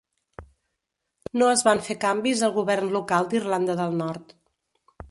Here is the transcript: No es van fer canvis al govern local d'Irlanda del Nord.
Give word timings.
No 1.41 1.49
es 1.57 1.63
van 1.67 1.83
fer 1.89 1.97
canvis 2.07 2.43
al 2.49 2.57
govern 2.59 2.91
local 2.99 3.31
d'Irlanda 3.35 3.79
del 3.85 3.97
Nord. 4.03 4.37